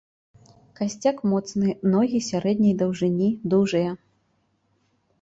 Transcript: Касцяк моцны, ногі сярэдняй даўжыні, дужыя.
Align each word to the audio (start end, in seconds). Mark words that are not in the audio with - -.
Касцяк 0.79 1.17
моцны, 1.33 1.75
ногі 1.97 2.23
сярэдняй 2.31 2.75
даўжыні, 2.83 3.29
дужыя. 3.55 3.91